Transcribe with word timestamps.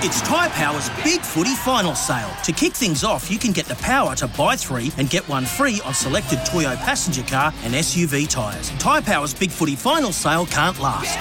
It's 0.00 0.20
Tyre 0.22 0.48
Power's 0.50 0.88
Big 1.02 1.22
Footy 1.22 1.56
Final 1.56 1.96
Sale. 1.96 2.30
To 2.44 2.52
kick 2.52 2.72
things 2.72 3.02
off, 3.02 3.28
you 3.28 3.36
can 3.36 3.50
get 3.50 3.66
the 3.66 3.74
power 3.74 4.14
to 4.14 4.28
buy 4.28 4.54
three 4.54 4.92
and 4.96 5.10
get 5.10 5.28
one 5.28 5.44
free 5.44 5.80
on 5.84 5.92
selected 5.92 6.38
Toyo 6.46 6.76
passenger 6.76 7.24
car 7.24 7.52
and 7.64 7.74
SUV 7.74 8.28
tyres. 8.28 8.70
Tyre 8.78 9.02
Power's 9.02 9.34
Big 9.34 9.50
Footy 9.50 9.74
Final 9.74 10.12
Sale 10.12 10.46
can't 10.46 10.78
last. 10.78 11.18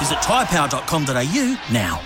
Visit 0.00 0.18
tyrepower.com.au 0.18 1.72
now. 1.72 2.02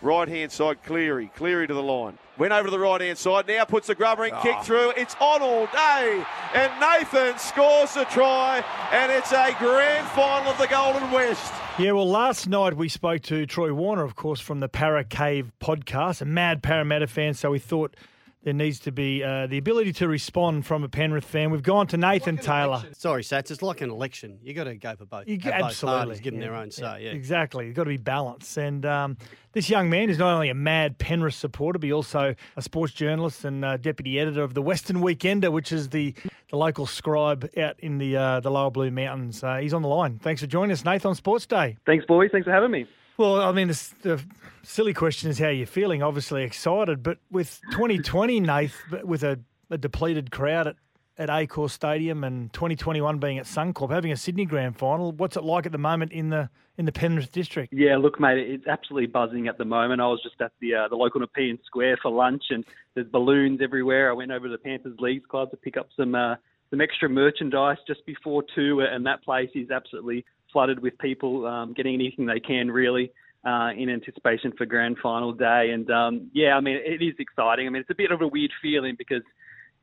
Right 0.00 0.28
hand 0.28 0.52
side, 0.52 0.80
Cleary. 0.84 1.28
Cleary 1.34 1.66
to 1.66 1.74
the 1.74 1.82
line. 1.82 2.16
Went 2.38 2.52
over 2.52 2.68
to 2.68 2.70
the 2.70 2.78
right 2.78 3.00
hand 3.00 3.18
side. 3.18 3.48
Now 3.48 3.64
puts 3.64 3.88
the 3.88 3.96
grubber 3.96 4.24
in, 4.24 4.30
kick 4.42 4.54
ah. 4.56 4.62
through. 4.62 4.92
It's 4.96 5.16
on 5.20 5.42
all 5.42 5.66
day. 5.66 6.24
And 6.54 6.72
Nathan 6.80 7.36
scores 7.38 7.94
the 7.94 8.04
try. 8.04 8.64
And 8.92 9.10
it's 9.10 9.32
a 9.32 9.54
grand 9.58 10.06
final 10.08 10.52
of 10.52 10.58
the 10.58 10.68
Golden 10.68 11.10
West. 11.10 11.52
Yeah, 11.78 11.92
well, 11.92 12.08
last 12.08 12.48
night 12.48 12.76
we 12.76 12.88
spoke 12.88 13.22
to 13.22 13.44
Troy 13.44 13.72
Warner, 13.72 14.04
of 14.04 14.14
course, 14.14 14.40
from 14.40 14.60
the 14.60 14.68
Para 14.68 15.02
Cave 15.04 15.50
podcast, 15.60 16.22
a 16.22 16.24
mad 16.24 16.62
Parramatta 16.62 17.08
fan. 17.08 17.34
So 17.34 17.50
we 17.50 17.58
thought 17.58 17.96
there 18.44 18.54
needs 18.54 18.78
to 18.80 18.92
be 18.92 19.22
uh, 19.24 19.46
the 19.48 19.58
ability 19.58 19.92
to 19.94 20.06
respond 20.08 20.64
from 20.64 20.84
a 20.84 20.88
Penrith 20.88 21.24
fan. 21.24 21.50
We've 21.50 21.62
gone 21.62 21.88
to 21.88 21.96
Nathan 21.96 22.36
Taylor. 22.36 22.84
Sorry, 22.92 23.22
Sats. 23.22 23.50
It's 23.50 23.62
like 23.62 23.80
an 23.80 23.90
election. 23.90 24.38
You've 24.42 24.56
got 24.56 24.64
to 24.64 24.76
go 24.76 24.94
for 24.94 25.06
both. 25.06 25.26
You, 25.26 25.38
have 25.42 25.54
both 25.54 25.64
absolutely 25.64 25.98
parties 26.04 26.20
giving 26.20 26.40
their 26.40 26.52
Yeah, 26.52 26.60
own 26.60 26.70
say. 26.70 27.04
Yeah. 27.04 27.10
Exactly. 27.10 27.66
You've 27.66 27.74
got 27.74 27.84
to 27.84 27.90
be 27.90 27.96
balanced. 27.96 28.56
And 28.56 28.86
um, 28.86 29.16
this 29.52 29.68
young 29.68 29.90
man 29.90 30.08
is 30.08 30.18
not 30.18 30.32
only 30.32 30.50
a 30.50 30.54
mad 30.54 30.98
Penrith 30.98 31.34
supporter, 31.34 31.80
but 31.80 31.90
also 31.90 32.34
a 32.56 32.62
sports 32.62 32.92
journalist 32.92 33.44
and 33.44 33.64
uh, 33.64 33.76
deputy 33.76 34.20
editor 34.20 34.42
of 34.42 34.54
the 34.54 34.62
Western 34.62 34.98
Weekender, 34.98 35.50
which 35.50 35.72
is 35.72 35.88
the, 35.88 36.14
the 36.50 36.56
local 36.56 36.86
scribe 36.86 37.50
out 37.58 37.78
in 37.80 37.98
the 37.98 38.16
uh, 38.16 38.40
the 38.40 38.50
Lower 38.50 38.70
Blue 38.70 38.90
Mountains. 38.92 39.42
Uh, 39.42 39.56
he's 39.56 39.74
on 39.74 39.82
the 39.82 39.88
line. 39.88 40.20
Thanks 40.20 40.40
for 40.40 40.46
joining 40.46 40.72
us, 40.72 40.84
Nathan, 40.84 41.08
on 41.08 41.14
Sports 41.16 41.44
Day. 41.46 41.76
Thanks, 41.84 42.06
boys. 42.06 42.30
Thanks 42.30 42.44
for 42.44 42.52
having 42.52 42.70
me. 42.70 42.86
Well, 43.18 43.40
I 43.40 43.50
mean, 43.50 43.66
the, 43.66 43.90
the 44.02 44.24
silly 44.62 44.94
question 44.94 45.28
is 45.28 45.40
how 45.40 45.48
you're 45.48 45.66
feeling. 45.66 46.04
Obviously 46.04 46.44
excited, 46.44 47.02
but 47.02 47.18
with 47.32 47.60
2020, 47.72 48.38
Nath, 48.38 48.80
with 49.02 49.24
a, 49.24 49.40
a 49.70 49.76
depleted 49.76 50.30
crowd 50.30 50.68
at, 50.68 50.76
at 51.18 51.28
Accor 51.28 51.68
Stadium 51.68 52.22
and 52.22 52.52
2021 52.52 53.18
being 53.18 53.38
at 53.38 53.46
Suncorp, 53.46 53.90
having 53.90 54.12
a 54.12 54.16
Sydney 54.16 54.44
Grand 54.44 54.76
Final, 54.76 55.10
what's 55.10 55.36
it 55.36 55.42
like 55.42 55.66
at 55.66 55.72
the 55.72 55.78
moment 55.78 56.12
in 56.12 56.30
the 56.30 56.48
in 56.76 56.84
the 56.84 56.92
Penrith 56.92 57.32
district? 57.32 57.72
Yeah, 57.72 57.96
look, 57.96 58.20
mate, 58.20 58.38
it's 58.38 58.68
absolutely 58.68 59.08
buzzing 59.08 59.48
at 59.48 59.58
the 59.58 59.64
moment. 59.64 60.00
I 60.00 60.06
was 60.06 60.22
just 60.22 60.40
at 60.40 60.52
the 60.60 60.76
uh, 60.76 60.88
the 60.88 60.94
local 60.94 61.20
Nepean 61.20 61.58
Square 61.66 61.98
for 62.00 62.12
lunch, 62.12 62.44
and 62.50 62.64
there's 62.94 63.08
balloons 63.08 63.58
everywhere. 63.60 64.10
I 64.10 64.12
went 64.12 64.30
over 64.30 64.46
to 64.46 64.52
the 64.52 64.58
Panthers 64.58 64.96
Leagues 65.00 65.26
Club 65.28 65.50
to 65.50 65.56
pick 65.56 65.76
up 65.76 65.88
some 65.96 66.14
uh, 66.14 66.36
some 66.70 66.80
extra 66.80 67.08
merchandise 67.08 67.78
just 67.84 68.06
before 68.06 68.44
two, 68.54 68.80
and 68.82 69.04
that 69.06 69.24
place 69.24 69.50
is 69.56 69.72
absolutely 69.72 70.24
flooded 70.52 70.80
with 70.80 70.98
people 70.98 71.46
um, 71.46 71.72
getting 71.74 71.94
anything 71.94 72.26
they 72.26 72.40
can, 72.40 72.70
really. 72.70 73.12
Uh, 73.46 73.70
in 73.70 73.88
anticipation 73.88 74.52
for 74.58 74.66
grand 74.66 74.96
final 75.00 75.32
day, 75.32 75.70
and 75.72 75.88
um, 75.92 76.28
yeah, 76.34 76.54
I 76.54 76.60
mean 76.60 76.76
it 76.84 77.00
is 77.00 77.14
exciting. 77.20 77.68
I 77.68 77.70
mean 77.70 77.80
it's 77.80 77.88
a 77.88 77.94
bit 77.94 78.10
of 78.10 78.20
a 78.20 78.26
weird 78.26 78.50
feeling 78.60 78.96
because 78.98 79.22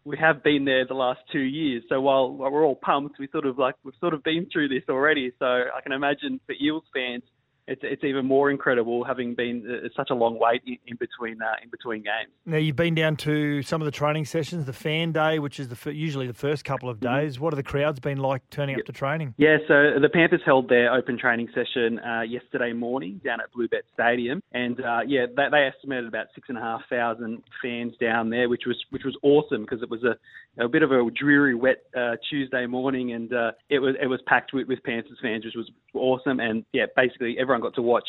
we 0.06 0.18
have 0.20 0.44
been 0.44 0.66
there 0.66 0.86
the 0.86 0.94
last 0.94 1.20
two 1.32 1.40
years. 1.40 1.84
So 1.90 2.00
while, 2.00 2.32
while 2.32 2.52
we're 2.52 2.64
all 2.64 2.76
pumped, 2.76 3.18
we 3.20 3.28
sort 3.32 3.46
of 3.48 3.58
like 3.58 3.76
we've 3.84 3.96
sort 4.00 4.14
of 4.14 4.24
been 4.24 4.48
through 4.54 4.70
this 4.70 4.84
already. 4.88 5.32
So 5.40 5.46
I 5.46 5.82
can 5.82 5.92
imagine 5.92 6.40
for 6.46 6.54
Eels 6.62 6.84
fans, 6.94 7.24
it's 7.68 7.82
it's 7.84 8.04
even 8.04 8.26
more 8.26 8.52
incredible 8.52 9.04
having 9.04 9.34
been 9.34 9.82
uh, 9.86 9.88
such 9.96 10.10
a 10.12 10.14
long 10.14 10.38
wait 10.40 10.62
in, 10.66 10.78
in 10.88 10.98
between 10.98 11.42
uh, 11.42 11.56
in 11.64 11.70
between 11.70 12.04
games. 12.04 12.32
Now 12.46 12.58
you've 12.58 12.76
been 12.76 12.96
down 12.96 13.16
to 13.18 13.64
some 13.64 13.82
of 13.82 13.86
the 13.86 13.92
training 13.92 14.26
sessions, 14.26 14.66
the 14.66 14.74
fan 14.74 15.12
day, 15.12 15.40
which 15.40 15.60
is 15.60 15.70
the 15.70 15.94
usually 15.94 16.28
the 16.28 16.34
first 16.34 16.64
couple 16.64 16.90
of 16.90 17.00
days. 17.00 17.40
What 17.40 17.54
have 17.54 17.58
the 17.58 17.64
crowds 17.64 18.00
been 18.00 18.20
like 18.20 18.48
turning 18.50 18.76
up 18.80 18.86
to 18.86 18.92
training? 18.92 19.34
Yeah, 19.38 19.58
so 19.68 20.00
the 20.00 20.10
Panthers 20.10 20.42
held 20.46 20.70
their 20.70 20.94
open 20.94 21.18
training 21.18 21.50
session 21.56 22.00
uh, 22.00 22.22
yesterday 22.22 22.74
morning 22.74 23.20
down 23.24 23.40
at 23.42 23.52
Bluebet 23.54 23.84
Stadium, 23.94 24.42
and 24.52 24.80
uh, 24.82 25.00
yeah, 25.08 25.26
they, 25.36 25.48
they 25.52 25.70
estimated 25.74 26.08
about 26.08 26.28
six 26.36 26.50
and 26.50 26.58
a 26.58 26.62
half 26.62 26.82
thousand 26.90 27.42
fans 27.62 27.94
down 28.00 28.30
there, 28.30 28.48
which 28.50 28.64
was 28.68 28.78
which 28.92 29.04
was 29.04 29.18
awesome 29.24 29.62
because 29.62 29.82
it 29.82 29.90
was 29.90 30.04
a, 30.04 30.64
a 30.64 30.70
bit 30.70 30.84
of 30.84 30.92
a 30.92 31.04
dreary, 31.12 31.56
wet 31.56 31.84
uh, 31.98 32.16
Tuesday 32.30 32.66
morning, 32.66 33.14
and 33.14 33.34
uh, 33.34 33.52
it 33.70 33.80
was 33.80 33.96
it 34.02 34.08
was 34.08 34.22
packed 34.28 34.54
with, 34.54 34.68
with 34.68 34.84
Panthers 34.84 35.18
fans, 35.22 35.46
which 35.46 35.56
was 35.56 35.72
awesome, 35.94 36.40
and 36.40 36.64
yeah, 36.72 36.86
basically 36.96 37.38
everyone 37.40 37.55
got 37.62 37.76
to 37.76 37.82
watch. 37.82 38.08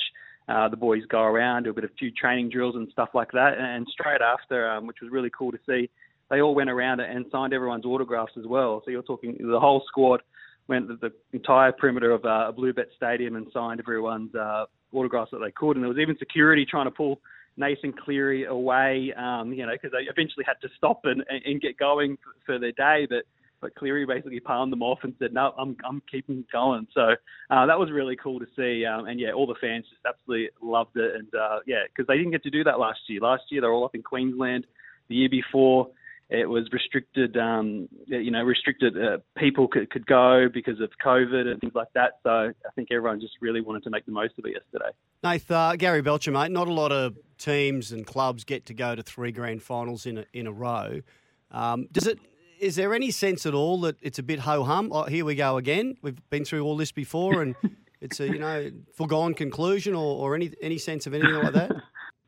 Uh, 0.49 0.69
the 0.69 0.77
boys 0.77 1.03
go 1.09 1.23
around, 1.23 1.65
do 1.65 1.71
a 1.71 1.73
bit 1.73 1.83
of 1.83 1.91
few 1.99 2.13
training 2.13 2.49
drills 2.51 2.77
and 2.77 2.89
stuff 2.93 3.09
like 3.15 3.33
that, 3.33 3.59
and 3.59 3.85
straight 3.91 4.21
after, 4.21 4.71
um, 4.71 4.87
which 4.87 4.99
was 5.03 5.11
really 5.11 5.31
cool 5.37 5.51
to 5.51 5.59
see, 5.69 5.91
they 6.31 6.41
all 6.41 6.55
went 6.55 6.71
around 6.71 7.01
and 7.01 7.27
signed 7.33 7.53
everyone's 7.53 7.85
autographs 7.85 8.33
as 8.39 8.47
well. 8.47 8.81
So 8.85 8.93
you're 8.93 9.03
talking 9.03 9.37
the 9.41 9.59
whole 9.59 9.83
squad 9.89 10.21
went 10.69 10.89
the, 10.89 10.97
the 10.97 11.13
entire 11.33 11.73
perimeter 11.73 12.11
of 12.11 12.25
uh, 12.25 12.53
Bluebet 12.57 12.87
Stadium 12.97 13.37
and 13.37 13.47
signed 13.53 13.81
everyone's 13.81 14.35
uh, 14.35 14.65
autographs 14.93 15.31
that 15.33 15.39
they 15.39 15.53
could. 15.53 15.77
And 15.77 15.83
there 15.83 15.89
was 15.89 15.99
even 15.99 16.17
security 16.19 16.67
trying 16.69 16.87
to 16.87 16.91
pull 16.91 17.21
Nathan 17.57 17.93
Cleary 17.93 18.45
away, 18.45 19.13
um, 19.17 19.53
you 19.53 19.65
know, 19.65 19.73
because 19.73 19.93
they 19.93 20.11
eventually 20.11 20.45
had 20.47 20.61
to 20.63 20.69
stop 20.77 21.01
and, 21.05 21.25
and 21.29 21.61
get 21.61 21.79
going 21.79 22.19
for 22.45 22.59
their 22.59 22.73
day. 22.73 23.07
But 23.09 23.25
but 23.67 23.75
Cleary 23.75 24.07
basically 24.07 24.39
palmed 24.39 24.73
them 24.73 24.83
off 24.83 25.01
and 25.03 25.13
said, 25.19 25.33
"No, 25.33 25.53
I'm 25.59 25.77
I'm 25.85 26.01
keeping 26.09 26.45
going." 26.53 26.87
So 26.95 27.17
uh, 27.51 27.67
that 27.67 27.79
was 27.79 27.91
really 27.91 28.15
cool 28.15 28.39
to 28.39 28.47
see, 28.55 28.85
um, 28.85 29.07
and 29.07 29.19
yeah, 29.19 29.33
all 29.33 29.47
the 29.47 29.57
fans 29.61 29.85
just 29.91 30.03
absolutely 30.07 30.51
loved 30.63 30.97
it, 30.97 31.17
and 31.17 31.27
uh, 31.35 31.59
yeah, 31.67 31.83
because 31.89 32.07
they 32.07 32.17
didn't 32.17 32.31
get 32.31 32.45
to 32.45 32.51
do 32.51 32.63
that 32.63 32.79
last 32.79 33.01
year. 33.09 33.21
Last 33.21 33.43
year 33.51 33.61
they 33.61 33.67
were 33.67 33.73
all 33.73 33.85
up 33.85 33.97
in 33.97 34.05
Queensland. 34.05 34.67
The 35.09 35.17
year 35.17 35.29
before 35.29 35.89
it 36.31 36.49
was 36.49 36.69
restricted, 36.73 37.37
um, 37.37 37.89
you 38.07 38.31
know, 38.31 38.43
restricted 38.43 38.97
uh, 38.97 39.19
people 39.37 39.67
could, 39.67 39.91
could 39.91 40.07
go 40.07 40.49
because 40.53 40.81
of 40.81 40.91
COVID 41.05 41.47
and 41.49 41.61
things 41.61 41.75
like 41.75 41.93
that. 41.95 42.19
So 42.23 42.31
I 42.31 42.71
think 42.77 42.89
everyone 42.93 43.21
just 43.21 43.35
really 43.41 43.61
wanted 43.61 43.83
to 43.85 43.91
make 43.91 44.07
the 44.07 44.13
most 44.13 44.35
of 44.39 44.45
it 44.45 44.55
yesterday. 44.55 44.91
Nath, 45.25 45.51
uh, 45.51 45.75
Gary 45.77 46.03
Belcher, 46.03 46.31
mate. 46.31 46.53
Not 46.53 46.69
a 46.69 46.73
lot 46.73 46.93
of 46.93 47.17
teams 47.39 47.91
and 47.91 48.07
clubs 48.07 48.45
get 48.45 48.67
to 48.67 48.75
go 48.75 48.95
to 48.95 49.03
three 49.03 49.33
grand 49.33 49.63
finals 49.63 50.07
in 50.07 50.19
a, 50.19 50.25
in 50.33 50.47
a 50.47 50.53
row. 50.53 51.01
Um, 51.51 51.89
does 51.91 52.07
it? 52.07 52.19
Is 52.61 52.77
there 52.77 52.95
any 52.95 53.11
sense 53.11 53.47
at 53.47 53.55
all 53.55 53.81
that 53.83 53.97
it's 54.03 54.19
a 54.19 54.23
bit 54.23 54.41
ho 54.41 54.65
hum? 54.65 54.91
Oh, 54.93 55.05
here 55.05 55.25
we 55.25 55.35
go 55.35 55.57
again. 55.57 55.97
We've 56.03 56.19
been 56.31 56.45
through 56.45 56.65
all 56.65 56.77
this 56.77 56.93
before, 56.93 57.43
and 57.43 57.55
it's 58.01 58.21
a 58.21 58.27
you 58.27 58.39
know 58.39 58.71
foregone 58.95 59.35
conclusion, 59.35 59.95
or, 59.95 60.17
or 60.17 60.35
any 60.35 60.53
any 60.61 60.79
sense 60.79 61.07
of 61.07 61.15
anything 61.15 61.35
like 61.35 61.55
that? 61.55 61.73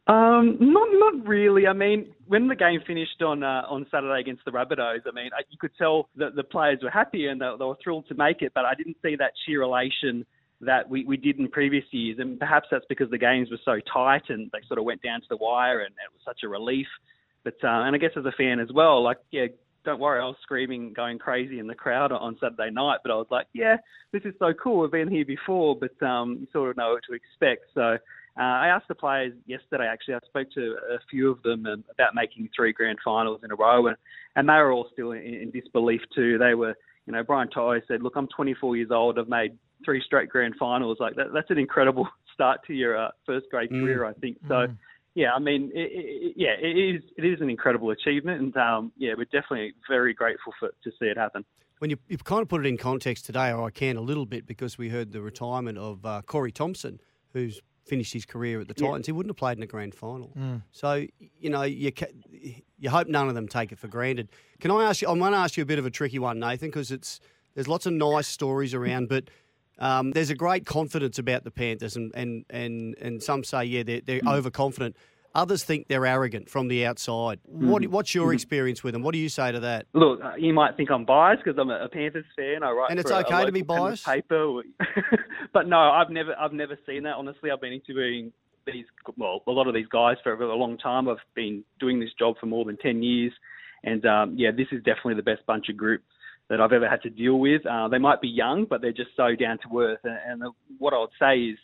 Um, 0.09 0.57
not 0.59 0.89
not 0.91 1.29
really. 1.29 1.67
I 1.67 1.75
mean, 1.75 2.15
when 2.27 2.49
the 2.49 2.57
game 2.57 2.81
finished 2.87 3.21
on 3.21 3.43
uh, 3.43 3.65
on 3.69 3.87
Saturday 3.91 4.19
against 4.21 4.43
the 4.47 4.51
Rabbitohs, 4.51 5.01
I 5.07 5.11
mean, 5.13 5.29
you 5.51 5.59
could 5.61 5.73
tell 5.77 6.09
that 6.17 6.35
the 6.35 6.45
players 6.45 6.79
were 6.83 6.89
happy 6.89 7.27
and 7.27 7.39
they, 7.39 7.51
they 7.59 7.65
were 7.67 7.77
thrilled 7.85 8.09
to 8.09 8.15
make 8.15 8.41
it. 8.41 8.53
But 8.55 8.65
I 8.65 8.75
didn't 8.75 8.97
see 9.03 9.17
that 9.17 9.33
sheer 9.45 9.61
elation 9.61 10.25
that 10.63 10.89
we, 10.89 11.05
we 11.05 11.19
did 11.19 11.39
in 11.39 11.49
previous 11.49 11.85
years, 11.91 12.19
and 12.19 12.41
perhaps 12.41 12.69
that's 12.71 12.87
because 12.89 13.11
the 13.11 13.19
games 13.19 13.51
were 13.51 13.61
so 13.67 13.81
tight 13.93 14.23
and 14.31 14.51
they 14.51 14.61
sort 14.67 14.79
of 14.79 14.87
went 14.87 15.03
down 15.03 15.21
to 15.21 15.27
the 15.29 15.37
wire, 15.37 15.81
and 15.81 15.91
it 15.91 16.13
was 16.13 16.23
such 16.25 16.41
a 16.43 16.49
relief. 16.49 16.87
But 17.45 17.57
uh, 17.63 17.85
and 17.85 17.95
I 17.95 17.99
guess 17.99 18.13
as 18.17 18.25
a 18.25 18.33
fan 18.33 18.61
as 18.61 18.73
well, 18.73 19.03
like 19.03 19.19
yeah, 19.31 19.49
don't 19.85 20.01
worry, 20.01 20.21
I 20.21 20.25
was 20.25 20.37
screaming, 20.43 20.93
going 20.93 21.19
crazy 21.19 21.59
in 21.59 21.67
the 21.67 21.75
crowd 21.75 22.13
on 22.13 22.37
Saturday 22.41 22.71
night. 22.71 22.99
But 23.03 23.13
I 23.13 23.17
was 23.17 23.27
like, 23.31 23.47
yeah, 23.53 23.77
this 24.13 24.23
is 24.25 24.35
so 24.39 24.53
cool. 24.53 24.81
We've 24.81 24.91
been 24.91 25.11
here 25.11 25.25
before, 25.25 25.77
but 25.77 26.03
um, 26.07 26.39
you 26.41 26.47
sort 26.53 26.71
of 26.71 26.77
know 26.77 26.91
what 26.91 27.03
to 27.09 27.15
expect. 27.15 27.67
So. 27.75 27.99
Uh, 28.39 28.43
I 28.43 28.69
asked 28.69 28.87
the 28.87 28.95
players 28.95 29.33
yesterday. 29.47 29.89
Actually, 29.89 30.15
I 30.15 30.21
spoke 30.25 30.49
to 30.53 30.77
a 30.95 30.99
few 31.11 31.29
of 31.29 31.43
them 31.43 31.67
um, 31.67 31.83
about 31.91 32.15
making 32.15 32.49
three 32.55 32.73
grand 32.73 32.99
finals 33.05 33.41
in 33.43 33.51
a 33.51 33.57
row, 33.57 33.89
and, 33.89 33.97
and 34.37 34.49
they 34.49 34.53
were 34.53 34.71
all 34.71 34.89
still 34.93 35.11
in, 35.11 35.23
in 35.23 35.51
disbelief 35.51 36.01
too. 36.15 36.39
They 36.39 36.55
were, 36.55 36.77
you 37.07 37.13
know, 37.13 37.25
Brian 37.25 37.49
To'o 37.53 37.81
said, 37.89 38.01
"Look, 38.01 38.15
I'm 38.15 38.29
24 38.29 38.77
years 38.77 38.93
old. 38.93 39.19
I've 39.19 39.29
made 39.29 39.59
three 39.85 40.01
straight 40.07 40.29
grand 40.29 40.55
finals. 40.57 40.99
Like 41.01 41.17
that, 41.17 41.33
that's 41.35 41.51
an 41.51 41.59
incredible 41.59 42.09
start 42.33 42.61
to 42.69 42.75
your 42.75 42.97
uh, 42.97 43.11
first 43.27 43.47
grade 43.51 43.71
Mm. 43.71 43.81
career, 43.81 44.05
I 44.05 44.13
think." 44.13 44.37
So, 44.47 44.69
yeah, 45.19 45.33
I 45.35 45.41
mean, 45.41 45.73
it, 45.75 45.91
it, 45.93 46.33
yeah, 46.37 46.55
it 46.61 46.77
is 46.79 47.03
it 47.17 47.25
is 47.25 47.41
an 47.41 47.51
incredible 47.51 47.91
achievement, 47.91 48.41
and 48.41 48.57
um, 48.57 48.93
yeah, 48.97 49.15
we're 49.19 49.25
definitely 49.25 49.73
very 49.89 50.15
grateful 50.15 50.53
for 50.61 50.69
to 50.69 50.91
see 50.99 51.07
it 51.07 51.17
happen. 51.17 51.45
When 51.81 51.91
you, 51.91 51.97
you've 52.09 52.23
kind 52.25 52.43
of 52.43 52.49
put 52.49 52.65
it 52.65 52.69
in 52.69 52.77
context 52.77 53.27
today, 53.27 53.51
or 53.53 53.65
I 53.65 53.71
can 53.71 53.97
a 53.97 54.01
little 54.01 54.27
bit, 54.27 54.47
because 54.47 54.79
we 54.79 54.89
heard 54.89 55.11
the 55.13 55.21
retirement 55.21 55.77
of 55.79 56.07
uh, 56.07 56.23
Corey 56.23 56.53
Thompson, 56.53 57.01
who's 57.33 57.61
finished 57.85 58.13
his 58.13 58.25
career 58.25 58.61
at 58.61 58.69
the 58.69 58.75
Yeah. 58.77 58.87
Titans. 58.89 59.07
He 59.07 59.13
wouldn't 59.13 59.31
have 59.31 59.37
played 59.37 59.57
in 59.57 59.63
a 59.65 59.67
grand 59.67 59.95
final. 59.95 60.31
Mm. 60.39 60.63
So 60.71 61.05
you 61.41 61.51
know 61.51 61.63
you 61.63 61.91
ca- 61.91 62.15
you 62.79 62.91
hope 62.91 63.09
none 63.09 63.29
of 63.29 63.35
them 63.35 63.49
take 63.49 63.73
it 63.73 63.79
for 63.81 63.89
granted. 63.89 64.29
Can 64.61 64.71
I 64.71 64.85
ask 64.85 65.03
you? 65.03 65.09
I'm 65.09 65.19
going 65.19 65.33
to 65.33 65.39
ask 65.39 65.57
you 65.57 65.65
a 65.65 65.67
bit 65.67 65.81
of 65.81 65.87
a 65.87 65.91
tricky 65.91 66.21
one, 66.21 66.39
Nathan, 66.39 66.69
because 66.69 66.93
it's 66.93 67.19
there's 67.55 67.67
lots 67.67 67.87
of 67.87 67.93
nice 67.93 68.29
stories 68.29 68.73
around, 68.73 69.09
but 69.09 69.25
Um, 69.79 70.11
there's 70.13 70.31
a 70.31 70.35
great 70.35 70.67
confidence 70.67 71.19
about 71.19 71.45
the 71.45 71.51
Panthers, 71.51 71.97
and 71.97 72.13
and 72.15 72.45
and, 72.51 72.97
and 73.01 73.23
some 73.23 73.45
say 73.45 73.65
yeah 73.65 73.83
they're, 73.83 74.01
they're 74.01 74.21
Mm. 74.21 74.33
overconfident. 74.37 74.97
Others 75.35 75.63
think 75.63 75.87
they're 75.89 76.07
arrogant 76.07 76.49
from 76.49 76.69
the 76.69 76.87
outside. 76.87 77.39
What, 77.45 77.83
Mm. 77.83 77.89
what's 77.89 78.15
your 78.15 78.33
experience 78.33 78.83
with 78.83 78.95
them? 78.95 79.03
What 79.03 79.13
do 79.13 79.19
you 79.19 79.29
say 79.29 79.53
to 79.53 79.61
that? 79.61 79.87
Look, 79.93 80.25
uh, 80.25 80.33
you 80.39 80.53
might 80.55 80.77
think 80.77 80.91
I'm 80.91 81.05
biased 81.05 81.45
because 81.45 81.59
I'm 81.61 81.71
a, 81.71 81.85
a 81.85 81.89
Panthers 81.89 82.25
fan. 82.35 82.63
I 82.63 82.71
write 82.73 82.91
And 82.91 82.99
it's 82.99 83.11
for 83.11 83.17
a- 83.19 83.21
a 83.21 83.25
okay 83.27 83.45
to 83.45 83.53
be 83.53 83.63
biased? 83.63 84.05
Paper, 84.07 84.63
but 85.53 85.69
no, 85.69 85.79
I've 85.79 86.11
never, 86.11 86.35
I've 86.39 86.53
never 86.55 86.79
seen 86.87 87.03
that. 87.05 87.15
Honestly, 87.15 87.51
I've 87.51 87.61
been 87.61 87.75
interviewing 87.75 88.33
these, 88.67 88.87
well, 89.17 89.43
a 89.47 89.51
lot 89.53 89.69
of 89.69 89.75
these 89.75 89.87
guys 89.87 90.17
for 90.23 90.33
a 90.33 90.57
long 90.57 90.77
time. 90.79 91.09
I've 91.09 91.19
been 91.35 91.63
doing 91.79 92.01
this 92.01 92.11
job 92.19 92.37
for 92.41 92.47
more 92.47 92.65
than 92.65 92.77
ten 92.79 93.03
years, 93.03 93.33
and 93.85 94.05
um, 94.07 94.35
yeah, 94.37 94.51
this 94.51 94.67
is 94.73 94.83
definitely 94.83 95.15
the 95.15 95.23
best 95.23 95.45
bunch 95.47 95.69
of 95.69 95.77
group 95.77 96.03
that 96.49 96.61
I've 96.61 96.73
ever 96.73 96.89
had 96.89 97.03
to 97.03 97.11
deal 97.11 97.39
with. 97.39 97.65
Uh, 97.67 97.89
they 97.89 97.99
might 97.99 98.21
be 98.21 98.29
young, 98.29 98.65
but 98.65 98.81
they're 98.81 98.93
just 98.93 99.11
so 99.17 99.35
down 99.35 99.59
to 99.59 99.81
earth. 99.81 100.01
And, 100.05 100.19
and 100.27 100.43
the, 100.43 100.51
what 100.79 100.95
I 100.95 100.99
would 100.99 101.11
say 101.19 101.39
is, 101.41 101.59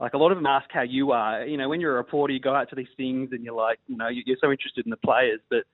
like 0.00 0.14
a 0.14 0.18
lot 0.18 0.32
of 0.32 0.38
them 0.38 0.46
ask 0.46 0.66
how 0.72 0.82
you 0.82 1.12
are. 1.12 1.44
You 1.44 1.56
know, 1.56 1.68
when 1.68 1.80
you're 1.80 1.92
a 1.92 1.96
reporter, 1.96 2.32
you 2.32 2.40
go 2.40 2.54
out 2.54 2.68
to 2.70 2.74
these 2.76 2.88
things 2.96 3.30
and 3.32 3.44
you're 3.44 3.54
like, 3.54 3.78
you 3.86 3.96
know, 3.96 4.08
you- 4.08 4.24
you're 4.26 4.36
so 4.40 4.50
interested 4.50 4.84
in 4.86 4.90
the 4.90 4.96
players, 4.96 5.40
but 5.50 5.64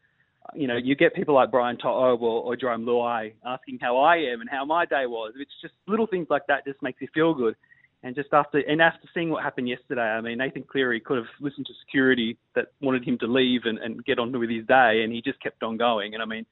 you 0.55 0.67
know, 0.67 0.76
you 0.76 0.94
get 0.97 1.14
people 1.14 1.35
like 1.35 1.50
Brian 1.50 1.76
To'o 1.76 2.17
or, 2.17 2.43
or 2.43 2.56
Jarome 2.56 2.85
Luai 2.85 3.35
asking 3.47 3.79
how 3.81 3.99
I 3.99 4.17
am 4.17 4.41
and 4.41 4.50
how 4.50 4.64
my 4.64 4.85
day 4.85 5.06
was. 5.06 5.32
It's 5.37 5.50
just 5.62 5.75
little 5.87 6.06
things 6.06 6.26
like 6.31 6.47
that 6.49 6.64
just 6.67 6.82
makes 6.82 7.00
you 7.00 7.08
feel 7.14 7.35
good. 7.35 7.55
And 8.02 8.14
just 8.14 8.31
after 8.32 8.58
and 8.58 8.81
after 8.81 9.06
seeing 9.12 9.29
what 9.31 9.43
happened 9.43 9.69
yesterday, 9.69 10.00
I 10.00 10.20
mean, 10.23 10.38
Nathan 10.38 10.64
Cleary 10.64 11.00
could 11.00 11.19
have 11.19 11.26
listened 11.41 11.67
to 11.67 11.73
security 11.85 12.38
that 12.55 12.69
wanted 12.81 13.06
him 13.06 13.19
to 13.19 13.26
leave 13.26 13.62
and, 13.64 13.79
and 13.79 14.05
get 14.05 14.19
on 14.19 14.32
with 14.38 14.49
his 14.50 14.67
day, 14.67 15.02
and 15.05 15.12
he 15.12 15.20
just 15.20 15.41
kept 15.43 15.62
on 15.62 15.76
going. 15.76 16.14
And 16.14 16.23
I 16.23 16.26
mean, 16.26 16.47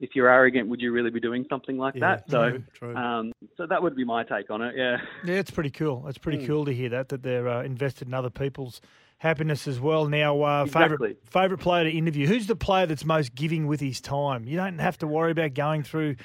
if 0.00 0.10
you're 0.14 0.28
arrogant, 0.28 0.68
would 0.68 0.80
you 0.80 0.92
really 0.92 1.10
be 1.10 1.20
doing 1.20 1.44
something 1.48 1.76
like 1.78 1.94
Yeah, 1.94 2.16
that? 2.16 2.30
So, 2.30 2.50
true, 2.50 2.64
true. 2.74 2.96
um, 2.96 3.32
so 3.56 3.66
that 3.66 3.82
would 3.82 3.94
be 3.94 4.04
my 4.04 4.24
take 4.24 4.50
on 4.50 4.62
it. 4.62 4.74
Yeah. 4.76 4.96
Yeah, 5.24 5.34
it's 5.36 5.50
pretty 5.50 5.70
cool. 5.70 6.06
It's 6.08 6.18
pretty 6.18 6.46
cool 6.46 6.64
to 6.64 6.72
hear 6.72 6.88
that 6.90 7.10
that 7.10 7.22
they're 7.22 7.48
uh, 7.48 7.62
invested 7.62 8.08
in 8.08 8.14
other 8.14 8.30
people's 8.30 8.80
happiness 9.18 9.68
as 9.68 9.78
well. 9.78 10.08
Now, 10.08 10.42
uh, 10.42 10.64
Exactly. 10.64 10.96
favorite 10.96 11.18
favorite 11.30 11.58
player 11.58 11.84
to 11.84 11.90
interview. 11.90 12.26
Who's 12.26 12.46
the 12.46 12.56
player 12.56 12.86
that's 12.86 13.04
most 13.04 13.34
giving 13.34 13.66
with 13.66 13.80
his 13.80 14.00
time? 14.00 14.44
You 14.44 14.56
don't 14.56 14.78
have 14.78 14.96
to 14.98 15.06
worry 15.06 15.32
about 15.32 15.54
going 15.54 15.82
through. 15.82 16.16